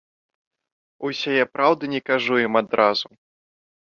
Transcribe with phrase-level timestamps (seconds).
[1.09, 3.07] Усяе праўды не кажу ім адразу.